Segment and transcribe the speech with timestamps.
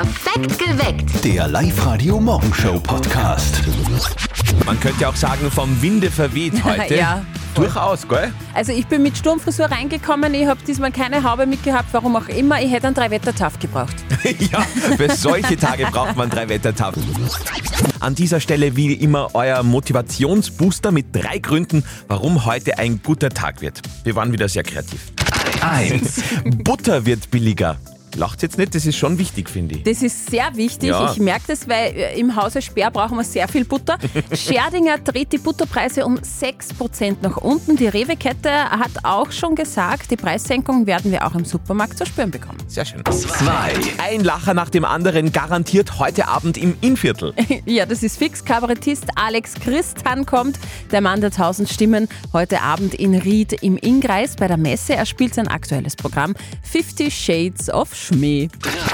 [0.00, 1.24] Perfekt geweckt.
[1.26, 3.60] Der Live-Radio-Morgenshow-Podcast.
[4.64, 6.96] Man könnte auch sagen, vom Winde verweht heute.
[6.96, 7.22] Ja.
[7.54, 8.32] Durchaus, gell?
[8.54, 12.62] Also ich bin mit Sturmfrisur reingekommen, ich habe diesmal keine Haube mitgehabt, warum auch immer,
[12.62, 13.94] ich hätte einen Drei-Wetter-Taft gebraucht.
[14.50, 14.62] ja,
[14.96, 17.04] für solche Tage braucht man drei Wettertaffen.
[18.00, 23.60] An dieser Stelle wie immer euer Motivationsbooster mit drei Gründen, warum heute ein guter Tag
[23.60, 23.82] wird.
[24.04, 25.12] Wir waren wieder sehr kreativ.
[25.60, 26.22] 1.
[26.64, 27.76] Butter wird billiger.
[28.16, 29.82] Lacht jetzt nicht, das ist schon wichtig, finde ich.
[29.84, 31.10] Das ist sehr wichtig, Ja.
[31.12, 33.98] ich merke das, weil äh, im Hause Speer brauchen wir sehr viel Butter.
[34.34, 37.76] Scherdinger dreht die Butterpreise um 6% nach unten.
[37.76, 42.30] Die Rewe-Kette hat auch schon gesagt, die Preissenkung werden wir auch im Supermarkt zu spüren
[42.30, 42.58] bekommen.
[42.66, 43.02] Sehr schön.
[43.04, 43.72] 2.
[44.02, 47.34] Ein Lacher nach dem anderen garantiert heute Abend im Innviertel.
[47.66, 48.44] Ja, das ist fix.
[48.44, 50.58] Kabarettist Alex Christan kommt,
[50.90, 54.94] der Mann der tausend Stimmen, heute Abend in Ried im Innkreis bei der Messe.
[54.96, 58.48] Er spielt sein aktuelles Programm 50 Shades of Schmäh.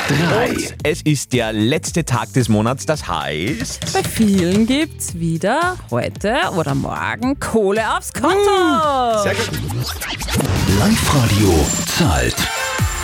[0.08, 0.74] 3.
[0.82, 3.92] Es ist der letzte Tag des Monats, das heißt...
[3.92, 9.22] Bei vielen gibt's wieder heute oder morgen Kohle aufs Konto.
[9.22, 9.50] Sehr gut.
[10.78, 12.36] Live-Radio zahlt.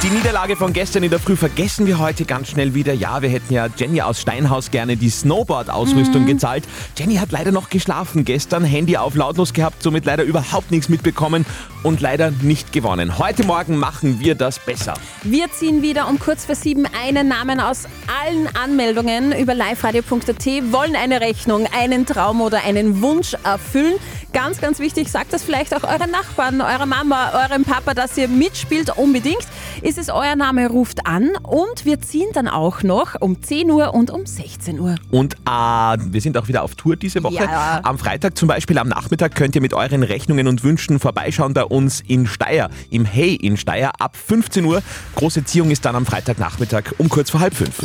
[0.03, 2.92] Die Niederlage von gestern in der Früh vergessen wir heute ganz schnell wieder.
[2.92, 6.64] Ja, wir hätten ja Jenny aus Steinhaus gerne die Snowboard-Ausrüstung gezahlt.
[6.98, 11.47] Jenny hat leider noch geschlafen gestern, Handy auf lautlos gehabt, somit leider überhaupt nichts mitbekommen
[11.84, 13.17] und leider nicht gewonnen.
[13.17, 14.94] Heute Morgen machen wir das besser.
[15.22, 17.84] Wir ziehen wieder um kurz vor sieben einen Namen aus
[18.25, 23.94] allen Anmeldungen über liveradio.at, wollen eine Rechnung, einen Traum oder einen Wunsch erfüllen.
[24.33, 28.28] Ganz, ganz wichtig, sagt das vielleicht auch euren Nachbarn, eurer Mama, eurem Papa, dass ihr
[28.28, 29.47] mitspielt, unbedingt.
[29.83, 33.92] Ist es euer Name, ruft an und wir ziehen dann auch noch um 10 Uhr
[33.92, 34.94] und um 16 Uhr.
[35.10, 37.44] Und äh, wir sind auch wieder auf Tour diese Woche.
[37.44, 37.80] Ja.
[37.83, 41.64] Am Freitag zum Beispiel am Nachmittag könnt ihr mit euren Rechnungen und Wünschen vorbeischauen bei
[41.64, 44.83] uns in Steyr, im Hey in Steyr ab 15 Uhr.
[45.16, 47.83] Große Ziehung ist dann am Freitagnachmittag um kurz vor halb fünf.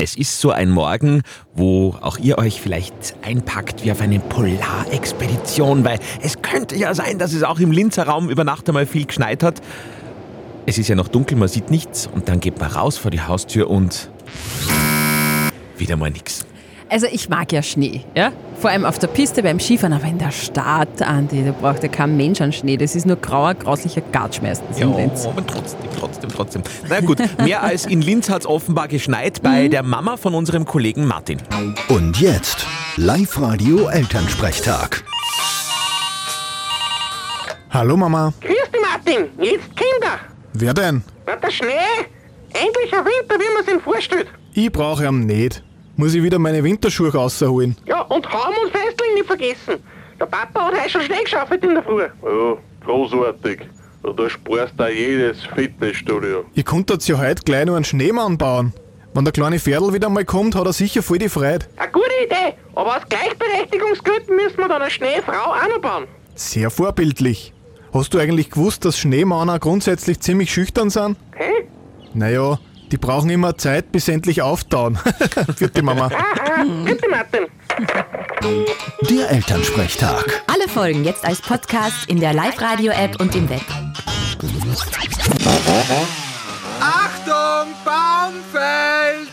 [0.00, 1.22] Es ist so ein Morgen,
[1.56, 7.18] wo auch ihr euch vielleicht einpackt wie auf eine Polarexpedition, weil es könnte ja sein,
[7.18, 9.62] dass es auch im Linzer Raum über Nacht einmal viel geschneit hat.
[10.66, 13.20] Es ist ja noch dunkel, man sieht nichts und dann geht man raus vor die
[13.20, 14.10] Haustür und
[15.78, 16.46] wieder mal nichts.
[16.88, 18.30] Also ich mag ja Schnee, ja?
[18.60, 21.88] Vor allem auf der Piste beim Skifahren, aber in der Stadt, Andi, da braucht ja
[21.88, 22.76] kein Mensch an Schnee.
[22.76, 25.26] Das ist nur grauer, grauslicher Gatsch meistens Ja, in Linz.
[25.26, 26.62] aber trotzdem, trotzdem, trotzdem.
[26.88, 30.64] Na gut, mehr als in Linz hat es offenbar geschneit bei der Mama von unserem
[30.64, 31.38] Kollegen Martin.
[31.88, 32.64] Und jetzt
[32.96, 35.02] Live-Radio Elternsprechtag.
[37.70, 38.32] Hallo Mama.
[38.40, 39.26] Grüß dich, Martin.
[39.38, 40.18] Jetzt Kinder.
[40.54, 41.02] Wer denn?
[41.26, 41.66] Na, der Schnee.
[42.54, 44.28] Endlich ein Winter, wie man sich vorstellt.
[44.54, 45.62] Ich brauche ihn nicht.
[45.96, 47.76] Muss ich wieder meine Winterschuhe rausholen?
[47.86, 49.82] Ja, und Haum und Festling nicht vergessen.
[50.20, 52.02] Der Papa hat heute schon Schnee geschaufelt in der Früh.
[52.02, 53.60] Ja, großartig.
[54.04, 56.44] Ja, Da sparst du auch jedes Fitnessstudio.
[56.54, 58.72] Ihr konntet ja heute gleich noch einen Schneemann bauen.
[59.14, 61.64] Wenn der kleine Pferdl wieder mal kommt, hat er sicher voll die Freude.
[61.76, 66.04] Eine gute Idee, aber aus Gleichberechtigungsgründen müssen wir dann eine Schneefrau auch noch bauen.
[66.34, 67.54] Sehr vorbildlich.
[67.94, 71.16] Hast du eigentlich gewusst, dass Schneemanner grundsätzlich ziemlich schüchtern sind?
[71.34, 71.66] Hä?
[72.12, 72.58] Naja,
[72.90, 74.98] die brauchen immer Zeit, bis sie endlich auftauen.
[75.56, 76.06] Vierte Mama.
[76.06, 77.46] Aha, bitte Martin.
[79.10, 80.42] Der Elternsprechtag.
[80.46, 83.62] Alle Folgen jetzt als Podcast in der Live-Radio-App und im Web.
[86.80, 89.28] Achtung, Baumfeld!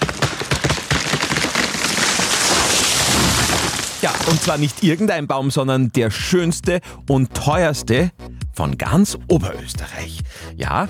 [4.01, 8.11] Ja, und zwar nicht irgendein Baum, sondern der schönste und teuerste
[8.53, 10.19] von ganz Oberösterreich.
[10.55, 10.87] Ja,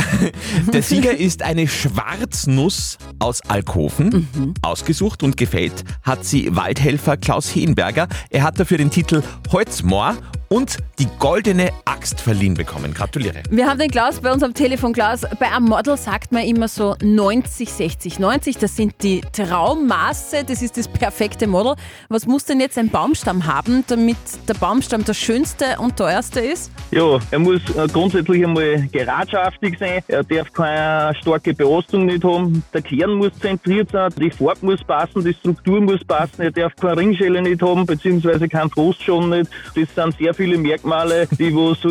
[0.72, 4.54] der Sieger ist eine Schwarznuss aus Alkoven.
[4.62, 8.08] Ausgesucht und gefällt hat sie Waldhelfer Klaus Heenberger.
[8.30, 10.16] Er hat dafür den Titel Holzmoor
[10.52, 12.92] und die goldene Axt verliehen bekommen.
[12.92, 13.42] Gratuliere.
[13.48, 14.92] Wir haben den Klaus bei uns am Telefon.
[14.92, 18.58] Klaus, bei einem Model sagt man immer so 90, 60, 90.
[18.58, 21.74] Das sind die Traummaße, das ist das perfekte Model.
[22.10, 26.70] Was muss denn jetzt ein Baumstamm haben, damit der Baumstamm der schönste und teuerste ist?
[26.90, 32.62] Ja, er muss äh, grundsätzlich einmal geradschaftig sein, er darf keine starke Belastung nicht haben,
[32.72, 36.74] der Kern muss zentriert sein, die Farbe muss passen, die Struktur muss passen, er darf
[36.76, 39.50] keine Ringschelle nicht haben, beziehungsweise keinen Frostschaden nicht.
[39.74, 41.88] Das sind sehr viele Merkmale, die wo so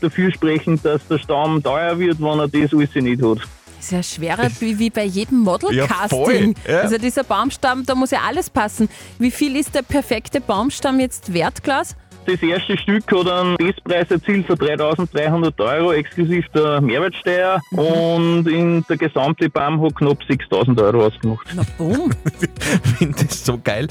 [0.00, 3.38] dafür sprechen, dass der Stamm teuer wird, wenn er das alles nicht hat.
[3.38, 6.08] Das ist ja schwerer wie, wie bei jedem Model-Casting.
[6.08, 6.80] voll, ja.
[6.80, 8.88] Also dieser Baumstamm, da muss ja alles passen.
[9.20, 11.94] Wie viel ist der perfekte Baumstamm jetzt wert, Klaus?
[12.28, 18.84] Das erste Stück hat einen Bestpreis erzielt von 3.300 Euro exklusiv der Mehrwertsteuer und in
[18.86, 21.46] der gesamte Baum hat knapp 6.000 Euro ausgemacht.
[21.54, 22.10] Na bumm.
[22.98, 23.88] finde das so geil.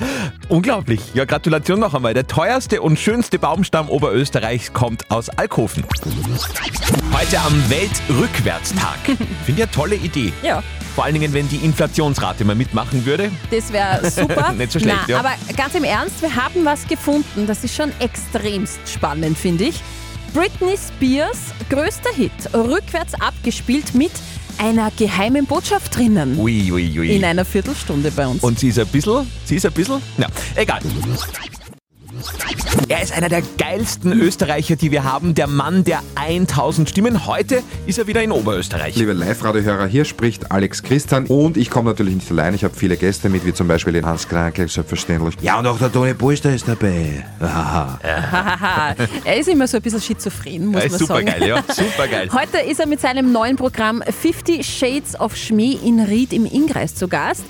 [0.49, 1.15] Unglaublich.
[1.15, 2.13] Ja, Gratulation noch einmal.
[2.13, 5.83] Der teuerste und schönste Baumstamm Oberösterreichs kommt aus Alkoven.
[7.19, 8.99] Heute am Weltrückwärtstag.
[9.05, 10.31] Finde ich eine tolle Idee.
[10.43, 10.61] Ja.
[10.97, 13.29] Vor allen Dingen, wenn die Inflationsrate mal mitmachen würde.
[13.51, 14.51] Das wäre super.
[14.57, 15.19] Nicht so schlecht, Na, ja.
[15.19, 17.45] Aber ganz im Ernst, wir haben was gefunden.
[17.45, 19.75] Das ist schon extremst spannend, finde ich.
[20.33, 21.37] Britney Spears
[21.69, 24.09] größter Hit, rückwärts abgespielt mit
[24.57, 26.35] einer geheimen Botschaft drinnen.
[26.39, 27.15] Ui, ui, ui.
[27.15, 28.41] In einer Viertelstunde bei uns.
[28.41, 30.81] Und sie ist ein bisschen, sie ist ein bisschen, ja, egal.
[32.89, 37.27] Er ist einer der geilsten Österreicher, die wir haben, der Mann der 1000 Stimmen.
[37.27, 38.95] Heute ist er wieder in Oberösterreich.
[38.95, 42.53] Liebe Live-Radio-Hörer, hier spricht Alex Christian und ich komme natürlich nicht allein.
[42.53, 45.35] Ich habe viele Gäste mit, wie zum Beispiel den Hans Krankel, selbstverständlich.
[45.41, 47.25] Ja, und auch der Toni Polster ist dabei.
[49.25, 51.25] Er ist immer so ein bisschen schizophren, muss Er ist man super sagen.
[51.25, 52.29] geil, ja, super geil.
[52.31, 56.95] Heute ist er mit seinem neuen Programm 50 Shades of Schmäh in Ried im Innkreis
[56.95, 57.43] zu Gast.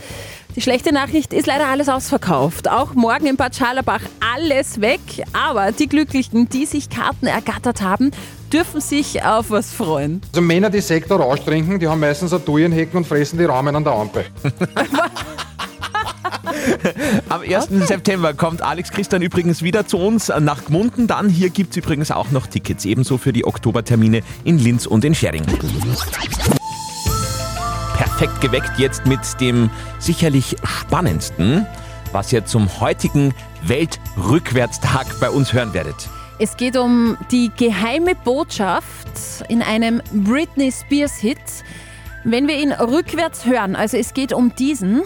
[0.58, 2.68] Die schlechte Nachricht ist leider alles ausverkauft.
[2.68, 4.02] Auch morgen in Bad Scharlabach
[4.36, 5.00] alles weg.
[5.32, 8.10] Aber die Glücklichen, die sich Karten ergattert haben,
[8.52, 10.20] dürfen sich auf was freuen.
[10.30, 13.06] Also Männer, die Sekt oder Rausch trinken, die haben meistens ein Dui in Hecken und
[13.06, 14.26] fressen die Rahmen an der Ampel.
[17.30, 17.68] Am 1.
[17.88, 21.06] September kommt Alex Christian übrigens wieder zu uns nach Gmunden.
[21.06, 25.06] Dann hier gibt es übrigens auch noch Tickets, ebenso für die Oktobertermine in Linz und
[25.06, 25.44] in Schering.
[28.18, 29.70] Perfekt geweckt jetzt mit dem
[30.00, 31.68] sicherlich spannendsten,
[32.14, 33.32] was ihr zum heutigen
[33.62, 36.10] Weltrückwärtstag bei uns hören werdet.
[36.40, 39.08] Es geht um die geheime Botschaft
[39.50, 41.38] in einem Britney Spears Hit.
[42.24, 45.04] Wenn wir ihn rückwärts hören, also es geht um diesen.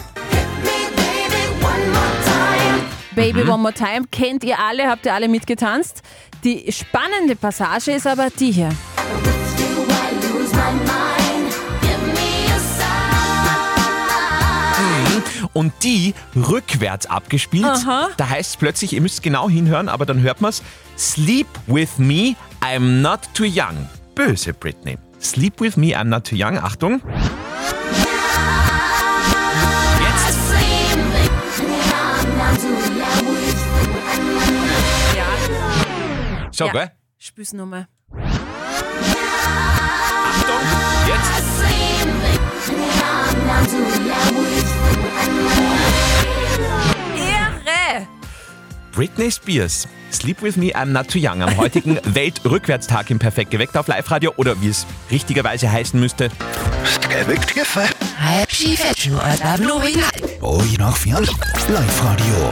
[3.14, 6.02] Baby One More Time kennt ihr alle, habt ihr alle mitgetanzt.
[6.46, 8.70] Die spannende Passage ist aber die hier.
[15.54, 17.66] Und die rückwärts abgespielt.
[17.66, 18.10] Aha.
[18.18, 20.64] Da heißt es plötzlich, ihr müsst genau hinhören, aber dann hört man es.
[20.98, 23.90] Sleep with me, I'm not too young.
[24.16, 24.98] Böse Britney.
[25.22, 26.58] Sleep with me, I'm not too young.
[26.58, 27.02] Achtung.
[30.00, 30.38] Jetzt.
[36.52, 36.72] So, Ja.
[36.72, 36.92] gell?
[37.18, 37.88] Spür's nochmal.
[40.26, 40.62] Achtung.
[41.08, 41.42] Jetzt.
[47.16, 48.08] Irre!
[48.92, 49.88] Britney Spears.
[50.12, 51.42] Sleep with me, I'm not too young.
[51.42, 56.30] Am heutigen Weltrückwärtstag im Perfekt geweckt auf Live-Radio oder wie es richtigerweise heißen müsste.
[57.66, 57.90] Fern.
[61.70, 62.52] Live-Radio.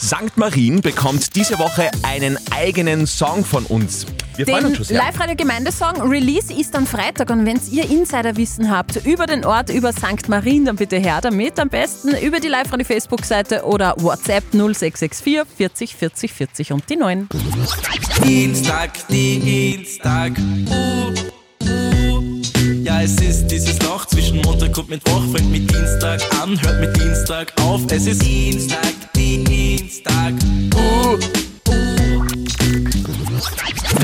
[0.00, 0.36] St.
[0.36, 4.06] Marien bekommt diese Woche einen eigenen Song von uns.
[4.36, 4.98] Wir freuen Den uns schon sehr.
[4.98, 10.28] Live-Radio-Gemeindesong Release ist am Freitag und wenn ihr Insiderwissen habt über den Ort, über St.
[10.28, 11.58] Marien, dann bitte her damit.
[11.58, 17.28] Am besten über die Live-Radio-Facebook-Seite oder WhatsApp 0664 40 40 40 und die 9.
[18.22, 21.32] Dienstag, Dienstag, uh, uh.
[22.82, 25.22] Ja, es ist dieses Loch zwischen Montag und Mittwoch.
[25.32, 27.80] Fängt mit Dienstag an, hört mit Dienstag auf.
[27.90, 29.11] Es ist Dienstag, Dienstag,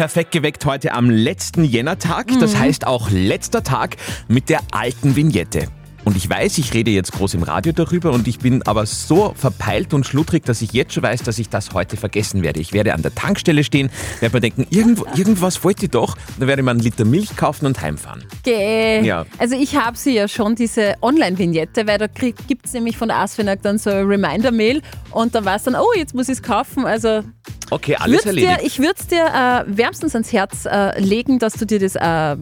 [0.08, 2.28] Perfekt geweckt heute am letzten Jännertag.
[2.40, 2.60] Das Mhm.
[2.60, 3.96] heißt auch letzter Tag
[4.26, 5.66] mit der alten Vignette.
[6.04, 9.34] Und ich weiß, ich rede jetzt groß im Radio darüber und ich bin aber so
[9.36, 12.58] verpeilt und schludrig, dass ich jetzt schon weiß, dass ich das heute vergessen werde.
[12.58, 13.90] Ich werde an der Tankstelle stehen,
[14.20, 16.16] werde mir denken, irgendwo, irgendwas wollte ich doch.
[16.38, 18.24] Dann werde ich mir einen Liter Milch kaufen und heimfahren.
[18.44, 19.02] Geh.
[19.02, 19.26] Ja.
[19.36, 23.60] Also ich habe sie ja schon, diese Online-Vignette, weil da gibt es nämlich von ASFINAG
[23.60, 26.86] dann so ein Reminder-Mail und da war es dann, oh, jetzt muss ich es kaufen.
[26.86, 27.24] Also
[27.70, 28.66] Okay, alles würd's dir, erledigt.
[28.66, 32.36] ich würde es dir äh, wärmstens ans Herz äh, legen, dass du dir das äh,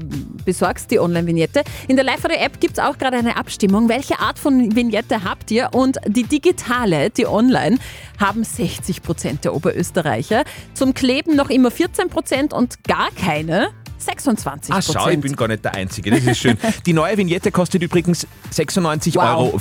[0.45, 1.63] besorgst, die Online-Vignette.
[1.89, 3.89] In der Live-Radio-App gibt es auch gerade eine Abstimmung.
[3.89, 5.71] Welche Art von Vignette habt ihr?
[5.73, 7.79] Und die digitale, die online,
[8.21, 10.45] haben 60 Prozent der Oberösterreicher.
[10.75, 13.69] Zum Kleben noch immer 14 Prozent und gar keine
[14.07, 14.95] 26 Ah, Prozent.
[14.99, 16.11] schau, ich bin gar nicht der Einzige.
[16.11, 16.57] Das ist schön.
[16.87, 19.61] Die neue Vignette kostet übrigens 96,40 Euro.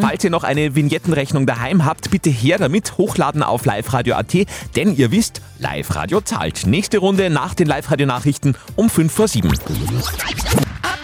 [0.00, 4.34] Falls ihr noch eine Vignettenrechnung daheim habt, bitte her damit, hochladen auf liveradio.at,
[4.76, 6.66] denn ihr wisst, Live-Radio zahlt.
[6.66, 9.48] Nächste Runde nach den Live-Radio-Nachrichten um 5 vor 7.
[9.50, 9.58] Up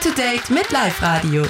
[0.02, 1.44] to date mit Live Radio.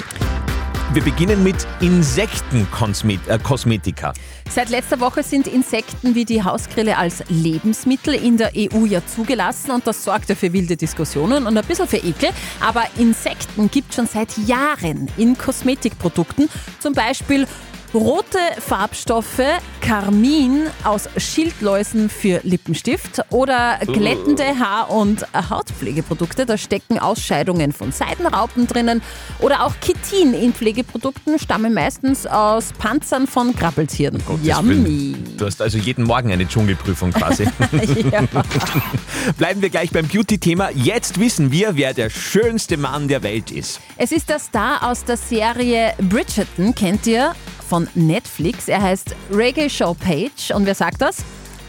[0.91, 4.11] Wir beginnen mit Insektenkosmetika.
[4.49, 9.69] Seit letzter Woche sind Insekten wie die Hausgrille als Lebensmittel in der EU ja zugelassen
[9.69, 12.29] und das sorgt ja für wilde Diskussionen und ein bisschen für Ekel.
[12.59, 17.45] Aber Insekten gibt schon seit Jahren in Kosmetikprodukten, zum Beispiel
[17.93, 19.41] Rote Farbstoffe,
[19.81, 26.45] Karmin aus Schildläusen für Lippenstift oder glättende Haar- und Hautpflegeprodukte.
[26.45, 29.01] Da stecken Ausscheidungen von Seidenraupen drinnen.
[29.39, 34.21] Oder auch Chitin in Pflegeprodukten stammen meistens aus Panzern von Krabbeltieren.
[34.43, 35.15] Yummy.
[35.37, 37.45] Du hast also jeden Morgen eine Dschungelprüfung quasi.
[38.11, 38.21] ja.
[39.37, 40.69] Bleiben wir gleich beim Beauty-Thema.
[40.75, 43.79] Jetzt wissen wir, wer der schönste Mann der Welt ist.
[43.97, 47.33] Es ist der Star aus der Serie Bridgerton, kennt ihr,
[47.69, 48.67] von Netflix.
[48.67, 51.23] Er heißt Reggae Show Page und wer sagt das?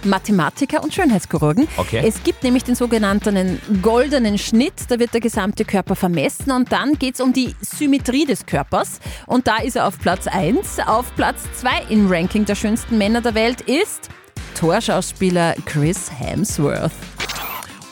[0.05, 1.69] Mathematiker und Schönheitschirurgen.
[1.77, 2.03] Okay.
[2.07, 6.99] Es gibt nämlich den sogenannten goldenen Schnitt, da wird der gesamte Körper vermessen und dann
[6.99, 10.79] geht es um die Symmetrie des Körpers und da ist er auf Platz 1.
[10.87, 14.09] Auf Platz 2 im Ranking der schönsten Männer der Welt ist
[14.55, 16.93] Torschauspieler Chris Hemsworth.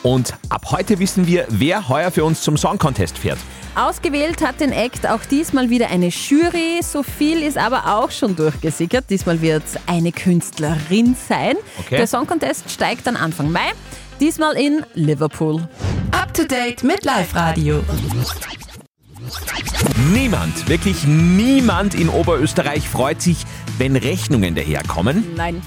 [0.01, 3.37] Und ab heute wissen wir, wer heuer für uns zum Song Contest fährt.
[3.75, 6.79] Ausgewählt hat den Act auch diesmal wieder eine Jury.
[6.81, 9.05] So viel ist aber auch schon durchgesickert.
[9.09, 11.55] Diesmal wird es eine Künstlerin sein.
[11.79, 11.97] Okay.
[11.97, 13.71] Der Song Contest steigt dann Anfang Mai.
[14.19, 15.67] Diesmal in Liverpool.
[16.11, 17.81] Up to date mit Live Radio.
[20.13, 23.37] Niemand, wirklich niemand in Oberösterreich freut sich,
[23.77, 25.61] wenn Rechnungen daherkommen, Nein.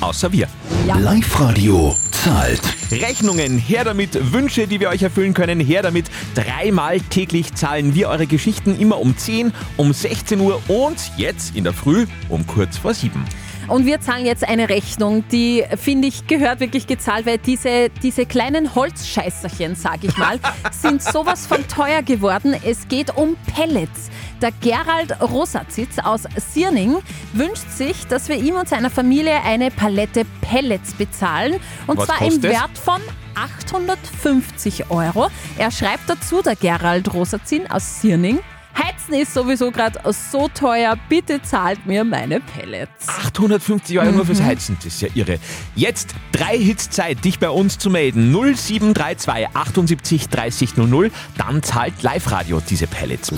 [0.00, 0.48] außer wir.
[0.86, 0.96] Ja.
[0.96, 2.60] Live-Radio zahlt.
[2.90, 6.06] Rechnungen, her damit, Wünsche, die wir euch erfüllen können, her damit.
[6.34, 11.64] Dreimal täglich zahlen wir eure Geschichten immer um 10, um 16 Uhr und jetzt in
[11.64, 13.24] der Früh um kurz vor 7.
[13.70, 18.26] Und wir zahlen jetzt eine Rechnung, die, finde ich, gehört wirklich gezahlt, weil diese, diese
[18.26, 20.40] kleinen Holzscheißerchen, sage ich mal,
[20.72, 22.56] sind sowas von teuer geworden.
[22.64, 24.10] Es geht um Pellets.
[24.42, 26.96] Der Gerald Rosazitz aus Sierning
[27.32, 31.60] wünscht sich, dass wir ihm und seiner Familie eine Palette Pellets bezahlen.
[31.86, 32.42] Und Was zwar im?
[32.42, 33.00] Wert von
[33.36, 35.28] 850 Euro.
[35.56, 38.40] Er schreibt dazu, der Gerald Rosazin aus Sierning,
[38.76, 43.08] Heizen ist sowieso gerade so teuer, bitte zahlt mir meine Pellets.
[43.08, 45.38] 850 Euro nur fürs Heizen, das ist ja irre.
[45.74, 48.32] Jetzt drei Hits Zeit, dich bei uns zu melden.
[48.32, 53.32] 0732 78 30 00, dann zahlt Live-Radio diese Pellets.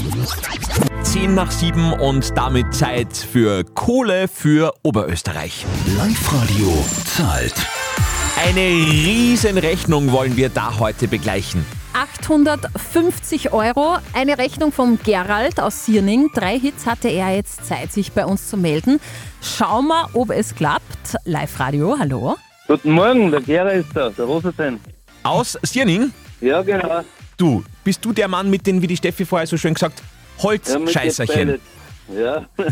[1.03, 5.67] 10 nach 7 und damit Zeit für Kohle für Oberösterreich.
[5.97, 7.55] Live-Radio zahlt.
[8.45, 11.65] Eine riesen Rechnung wollen wir da heute begleichen.
[11.93, 16.31] 850 Euro, eine Rechnung vom Gerald aus Sierning.
[16.35, 19.01] Drei Hits hatte er jetzt Zeit, sich bei uns zu melden.
[19.43, 21.17] Schauen wir, ob es klappt.
[21.25, 22.37] Live-Radio, hallo.
[22.67, 24.81] Guten Morgen, der Gera ist da, der Rosenstein.
[25.23, 26.13] Aus Sierning?
[26.41, 27.03] Ja, genau.
[27.37, 30.43] Du, bist du der Mann mit den, wie die Steffi vorher so schön gesagt, Ja,
[30.45, 31.35] Holzscheißerchen?
[31.35, 31.63] Pellets.
[32.09, 32.45] Ja.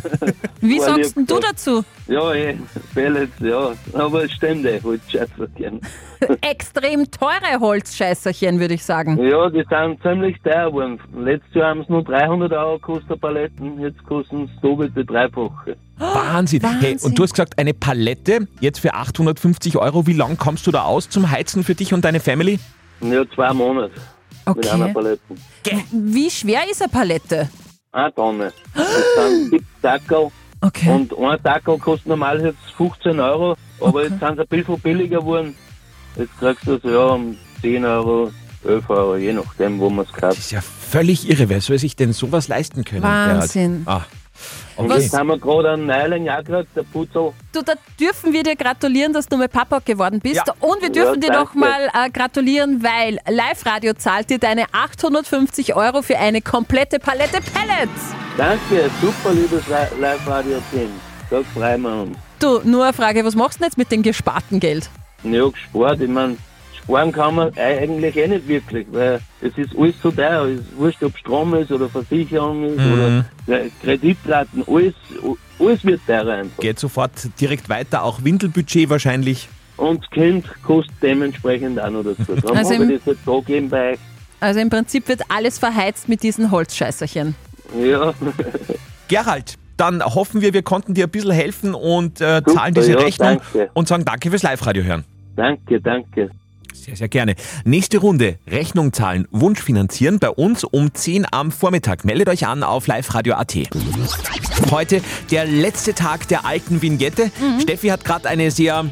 [0.60, 1.84] Wie War sagst denn du dazu?
[2.08, 2.56] Ja, eh,
[2.94, 3.72] Pellets, ja.
[3.94, 5.80] Aber es stimmt eh, scheiße gern.
[6.40, 9.18] Extrem teure Holzscheißerchen, würde ich sagen.
[9.22, 11.00] Ja, die sind ziemlich teuer geworden.
[11.16, 13.80] Letztes Jahr haben sie nur 300 Euro gekostet, Paletten.
[13.80, 15.76] Jetzt kosten das doppelte, dreifache.
[15.96, 16.62] Wahnsinn.
[16.80, 20.06] Hey, und du hast gesagt, eine Palette jetzt für 850 Euro.
[20.06, 22.58] Wie lang kommst du da aus zum Heizen für dich und deine Family?
[23.00, 24.68] Ja, zwei Monate mit Okay.
[24.70, 25.20] einer Palette.
[25.92, 27.48] Wie schwer ist eine Palette?
[27.92, 28.52] Eine Tonne.
[28.74, 30.30] Das sind sieben Tackel.
[30.60, 30.90] Okay.
[30.90, 35.20] Und ein Tackel kostet normal jetzt 15 Euro, aber jetzt sind sie ein bisschen billiger
[35.20, 35.54] geworden.
[36.16, 38.30] Jetzt kriegst du es ja um 10 Euro,
[38.64, 40.36] 11 Euro, je nachdem, wo man es kauft.
[40.36, 41.48] Das ist ja völlig irre.
[41.48, 43.02] Wer soll sich denn sowas leisten können?
[43.02, 43.84] Wahnsinn.
[43.84, 44.06] Gerhard?
[44.08, 44.19] Ah,
[44.80, 47.32] Und jetzt haben wir gerade einen Neuling auch gekriegt, der Putzel.
[47.52, 50.36] Du, da dürfen wir dir gratulieren, dass du mal Papa geworden bist.
[50.46, 50.54] Ja.
[50.60, 51.58] Und wir dürfen Ja, dir noch danke.
[51.58, 58.14] mal äh, gratulieren, weil Live-Radio zahlt dir deine 850 Euro für eine komplette Palette Pellets.
[58.36, 60.90] Danke, super liebes Li- Live-Radio-Team.
[61.30, 62.16] Da freuen wir uns.
[62.38, 64.88] Du, nur eine Frage, was machst du denn jetzt mit dem gesparten Geld?
[65.22, 66.36] Ja, gespart, ich meine,
[66.90, 70.44] sparen kann man eigentlich eh nicht wirklich, weil es ist alles so teuer.
[70.46, 72.92] Es ist wurscht, ob Strom ist oder Versicherung ist Mhm.
[72.92, 74.94] oder Kre- Kreditraten, alles,
[75.58, 76.58] alles wird teurer einfach.
[76.62, 78.02] Geht sofort direkt weiter.
[78.02, 79.48] Auch Windelbudget wahrscheinlich.
[79.76, 82.34] Und das Kind kostet dementsprechend auch noch dazu.
[82.34, 83.40] Darum Also habe im- ich das jetzt da
[83.76, 83.98] bei euch.
[84.40, 87.34] Also im Prinzip wird alles verheizt mit diesen Holzscheißerchen.
[87.82, 88.12] Ja,
[89.08, 92.92] Gerald, dann hoffen wir, wir konnten dir ein bisschen helfen und äh, Super, zahlen diese
[92.92, 93.70] ja, Rechnung danke.
[93.74, 95.04] und sagen Danke fürs Live-Radio hören.
[95.36, 96.30] danke, danke.
[96.72, 97.34] Sehr, sehr gerne.
[97.64, 102.04] Nächste Runde, Rechnung zahlen, Wunsch finanzieren bei uns um 10 am Vormittag.
[102.04, 103.54] Meldet euch an auf liveradio.at.
[104.70, 107.30] Heute der letzte Tag der alten Vignette.
[107.60, 108.86] Steffi hat gerade eine sehr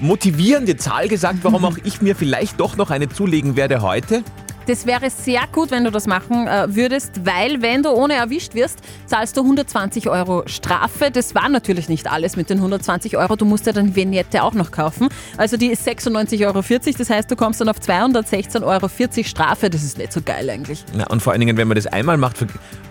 [0.00, 4.22] motivierende Zahl gesagt, warum auch ich mir vielleicht doch noch eine zulegen werde heute.
[4.66, 8.54] Das wäre sehr gut, wenn du das machen äh, würdest, weil wenn du ohne erwischt
[8.54, 11.10] wirst, zahlst du 120 Euro Strafe.
[11.10, 13.36] Das war natürlich nicht alles mit den 120 Euro.
[13.36, 15.08] Du musst ja dann Vignette auch noch kaufen.
[15.36, 16.62] Also die ist 96,40 Euro.
[16.98, 18.88] Das heißt, du kommst dann auf 216,40 Euro
[19.24, 19.68] Strafe.
[19.68, 20.84] Das ist nicht so geil eigentlich.
[20.96, 22.44] Ja, und vor allen Dingen, wenn man das einmal macht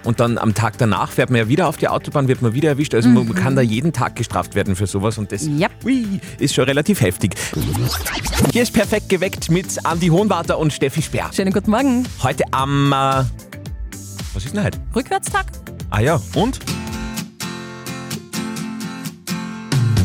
[0.04, 2.70] und dann am Tag danach fährt man ja wieder auf die Autobahn, wird man wieder
[2.70, 2.94] erwischt.
[2.94, 5.72] Also man kann da jeden Tag gestraft werden für sowas und das Yep.
[5.86, 7.36] ui, ist schon relativ heftig.
[8.52, 11.30] Hier ist perfekt geweckt mit Andi Hohenwarter und Steffi Speer.
[11.34, 12.06] Schönen guten Morgen.
[12.22, 12.92] Heute am.
[12.92, 13.24] Äh,
[14.34, 14.80] was ist denn heute?
[14.94, 15.46] Rückwärtstag?
[15.90, 16.60] Ah ja, und?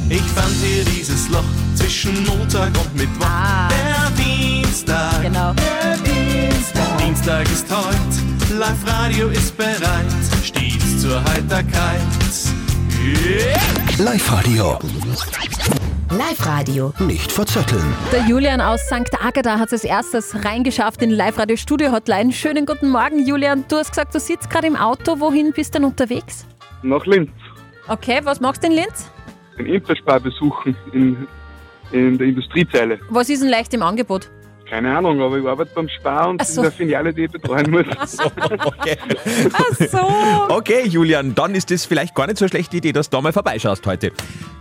[0.09, 1.43] Ich fand hier dieses Loch
[1.75, 3.27] zwischen Montag und Mittwoch.
[3.27, 3.69] Ah.
[3.69, 5.23] Der Dienstag.
[5.23, 5.53] Genau.
[5.55, 6.99] Der Dienstag.
[6.99, 8.55] Dienstag ist heute.
[8.55, 10.07] Live-Radio ist bereit.
[10.45, 12.01] Stets zur Heiterkeit.
[13.03, 13.59] Yeah.
[13.99, 14.79] Live-Radio.
[16.11, 16.95] Live-Radio.
[17.01, 17.85] Nicht verzetteln.
[18.11, 19.13] Der Julian aus St.
[19.23, 22.33] Agatha hat es als erstes reingeschafft in Live-Radio Studio Hotline.
[22.33, 23.67] Schönen guten Morgen, Julian.
[23.69, 25.21] Du hast gesagt, du sitzt gerade im Auto.
[25.21, 26.47] Wohin bist du denn unterwegs?
[26.83, 27.31] Nach Linz.
[27.89, 29.11] Okay, was machst du in Linz?
[29.59, 31.27] Den Interspar besuchen in,
[31.93, 32.99] in der Industriezeile.
[33.11, 34.31] Was ist denn leicht im Angebot?
[34.69, 36.61] Keine Ahnung, aber ich arbeite beim Spar und Ach so.
[36.61, 37.87] in der Filiale, die ich betreuen muss.
[38.65, 38.97] Okay.
[39.53, 40.55] Ach so.
[40.55, 43.23] Okay, Julian, dann ist das vielleicht gar nicht so eine schlechte Idee, dass du da
[43.23, 44.13] mal vorbeischaust heute.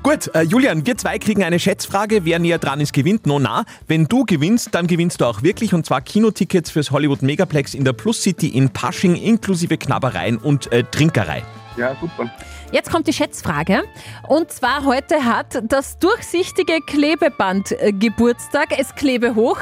[0.03, 2.23] Gut, äh, Julian, wir zwei kriegen eine Schätzfrage.
[2.23, 3.27] Wer näher dran ist, gewinnt.
[3.27, 3.65] No, na.
[3.87, 5.73] Wenn du gewinnst, dann gewinnst du auch wirklich.
[5.73, 10.71] Und zwar Kinotickets fürs Hollywood Megaplex in der Plus City in Pasching inklusive Knabbereien und
[10.71, 11.43] äh, Trinkerei.
[11.75, 12.31] Ja, super.
[12.71, 13.83] Jetzt kommt die Schätzfrage.
[14.27, 18.77] Und zwar heute hat das durchsichtige Klebeband äh, Geburtstag.
[18.77, 19.59] Es klebe hoch.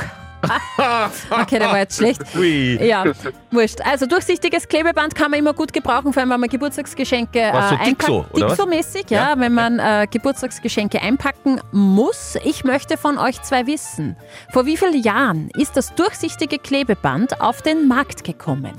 [1.30, 2.22] okay, der war jetzt schlecht.
[2.36, 2.80] Ui.
[2.86, 3.04] Ja,
[3.52, 3.82] wurscht.
[3.82, 7.75] Also durchsichtiges Klebeband kann man immer gut gebrauchen, vor allem wenn man Geburtstagsgeschenke Was, so
[7.75, 8.10] äh, einpackt.
[8.10, 8.25] Dixo?
[8.34, 12.38] Dixo-mäßig, ja, wenn man äh, Geburtstagsgeschenke einpacken muss.
[12.44, 14.16] Ich möchte von euch zwei wissen,
[14.52, 18.74] vor wie vielen Jahren ist das durchsichtige Klebeband auf den Markt gekommen?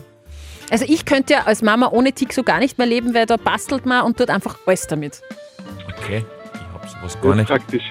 [0.70, 3.86] Also ich könnte ja als Mama ohne Tixo gar nicht mehr leben, weil da bastelt
[3.86, 5.22] man und tut einfach alles damit.
[5.96, 7.48] Okay, ich hab sowas gar nicht.
[7.48, 7.84] praktisch.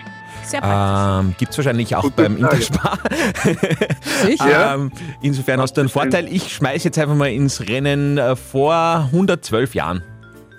[0.46, 1.26] Sehr praktisch.
[1.30, 2.56] Ähm, Gibt es wahrscheinlich auch Gute beim Frage.
[2.58, 3.00] Interspar.
[4.26, 4.76] Sicher.
[4.76, 6.28] ähm, insofern hast du einen Vorteil.
[6.32, 10.04] Ich schmeiß jetzt einfach mal ins Rennen äh, vor 112 Jahren.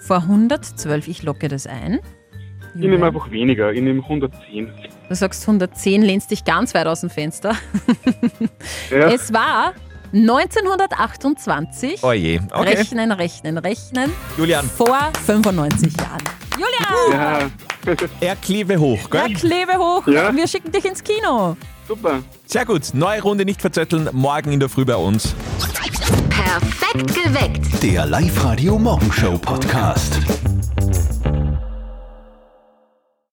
[0.01, 2.01] Vor 112, ich locke das ein.
[2.75, 4.71] Ich nehme einfach weniger, ich nehme 110.
[5.09, 7.55] Du sagst 110, lehnst dich ganz weit aus dem Fenster.
[8.91, 9.11] Ja.
[9.11, 9.73] Es war
[10.13, 12.03] 1928.
[12.05, 12.75] Oje, Oh okay.
[12.77, 14.11] Rechnen, rechnen, rechnen.
[14.37, 16.23] Julian, Vor 95 Jahren.
[16.55, 17.13] Julian!
[17.13, 17.51] Ja,
[18.21, 19.33] er klebe hoch, gell?
[19.35, 20.07] klebe hoch.
[20.07, 20.35] Ja.
[20.35, 21.57] Wir schicken dich ins Kino.
[21.87, 22.23] super.
[22.47, 22.83] Sehr gut.
[22.95, 24.09] Neue Runde nicht verzötteln.
[24.13, 25.35] Morgen in der Früh bei uns.
[26.31, 27.83] Perfekt geweckt.
[27.83, 30.19] Der Live-Radio Morgenshow Podcast.